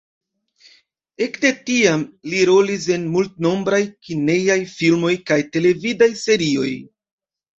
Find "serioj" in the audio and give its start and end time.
6.25-6.73